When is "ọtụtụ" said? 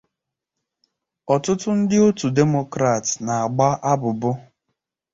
1.33-1.69